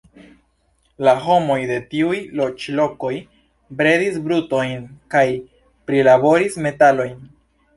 La 1.07 1.11
homoj 1.25 1.57
de 1.71 1.75
tiuj 1.91 2.17
loĝlokoj 2.39 3.11
bredis 3.83 4.19
brutojn 4.25 4.89
kaj 5.17 5.25
prilaboris 5.93 6.59
metalojn. 6.69 7.17